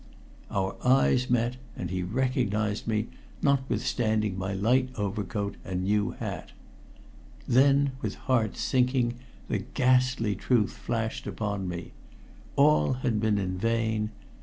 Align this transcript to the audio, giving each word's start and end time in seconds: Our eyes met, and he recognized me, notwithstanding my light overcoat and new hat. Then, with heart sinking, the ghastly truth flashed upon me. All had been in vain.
Our 0.49 0.77
eyes 0.83 1.29
met, 1.29 1.57
and 1.77 1.91
he 1.91 2.01
recognized 2.01 2.87
me, 2.87 3.09
notwithstanding 3.43 4.35
my 4.35 4.51
light 4.51 4.89
overcoat 4.95 5.57
and 5.63 5.83
new 5.83 6.13
hat. 6.17 6.53
Then, 7.47 7.91
with 8.01 8.15
heart 8.15 8.57
sinking, 8.57 9.13
the 9.47 9.59
ghastly 9.59 10.33
truth 10.35 10.71
flashed 10.75 11.27
upon 11.27 11.67
me. 11.69 11.91
All 12.55 12.93
had 13.05 13.19
been 13.19 13.37
in 13.37 13.59
vain. 13.59 14.09